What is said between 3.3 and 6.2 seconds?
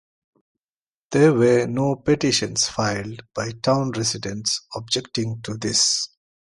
by town residents objecting to this.